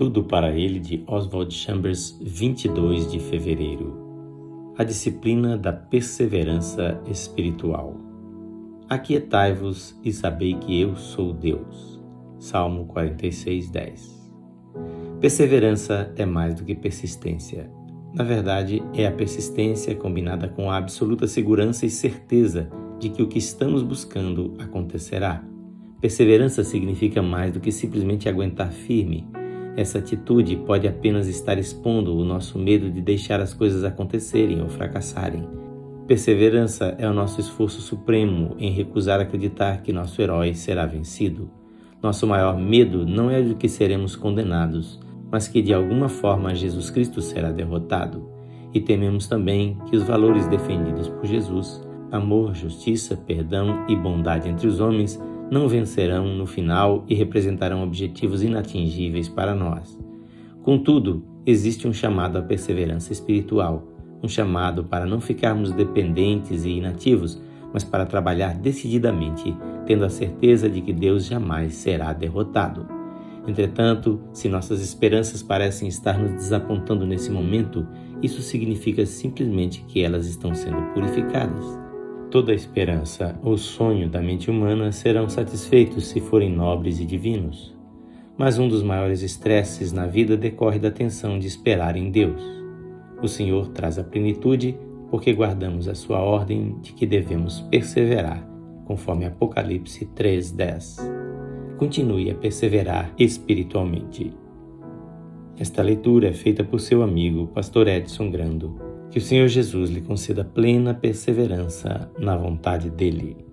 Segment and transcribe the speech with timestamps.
[0.00, 4.72] Tudo para ele de Oswald Chambers, 22 de fevereiro.
[4.78, 7.98] A disciplina da perseverança espiritual.
[8.88, 12.00] Aquietai-vos e sabei que eu sou Deus.
[12.38, 14.32] Salmo 46, 10.
[15.20, 17.70] Perseverança é mais do que persistência.
[18.14, 23.28] Na verdade, é a persistência combinada com a absoluta segurança e certeza de que o
[23.28, 25.44] que estamos buscando acontecerá.
[26.00, 29.28] Perseverança significa mais do que simplesmente aguentar firme
[29.76, 34.68] essa atitude pode apenas estar expondo o nosso medo de deixar as coisas acontecerem ou
[34.68, 35.48] fracassarem.
[36.06, 41.48] Perseverança é o nosso esforço supremo em recusar acreditar que nosso herói será vencido.
[42.02, 44.98] Nosso maior medo não é de que seremos condenados,
[45.30, 48.28] mas que de alguma forma Jesus Cristo será derrotado.
[48.74, 51.80] E tememos também que os valores defendidos por Jesus,
[52.10, 58.42] amor, justiça, perdão e bondade entre os homens, não vencerão no final e representarão objetivos
[58.42, 59.98] inatingíveis para nós.
[60.62, 63.88] Contudo, existe um chamado à perseverança espiritual,
[64.22, 70.68] um chamado para não ficarmos dependentes e inativos, mas para trabalhar decididamente, tendo a certeza
[70.68, 72.86] de que Deus jamais será derrotado.
[73.46, 77.86] Entretanto, se nossas esperanças parecem estar nos desapontando nesse momento,
[78.22, 81.89] isso significa simplesmente que elas estão sendo purificadas.
[82.30, 87.76] Toda a esperança ou sonho da mente humana serão satisfeitos se forem nobres e divinos.
[88.38, 92.40] Mas um dos maiores estresses na vida decorre da tensão de esperar em Deus.
[93.20, 94.78] O Senhor traz a plenitude
[95.10, 98.48] porque guardamos a sua ordem de que devemos perseverar,
[98.84, 100.98] conforme Apocalipse 3:10.
[101.78, 104.32] Continue a perseverar espiritualmente.
[105.58, 110.00] Esta leitura é feita por seu amigo, Pastor Edson Grando que o Senhor Jesus lhe
[110.00, 113.49] conceda plena perseverança na vontade dele.